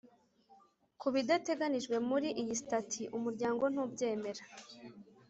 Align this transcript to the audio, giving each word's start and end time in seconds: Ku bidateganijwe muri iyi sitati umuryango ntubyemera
Ku 0.99 1.07
bidateganijwe 1.15 1.95
muri 2.09 2.27
iyi 2.41 2.53
sitati 2.59 3.01
umuryango 3.17 3.63
ntubyemera 3.73 4.43